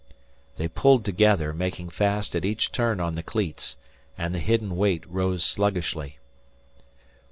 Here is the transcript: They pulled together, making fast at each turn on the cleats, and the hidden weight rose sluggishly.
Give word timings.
They 0.57 0.67
pulled 0.67 1.05
together, 1.05 1.53
making 1.53 1.89
fast 1.89 2.35
at 2.35 2.43
each 2.43 2.71
turn 2.71 2.99
on 2.99 3.13
the 3.13 3.21
cleats, 3.21 3.77
and 4.17 4.33
the 4.33 4.39
hidden 4.39 4.75
weight 4.75 5.07
rose 5.07 5.43
sluggishly. 5.43 6.17